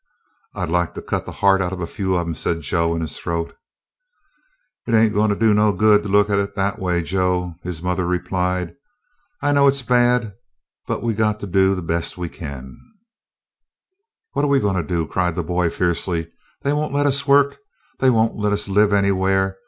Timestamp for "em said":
2.25-2.61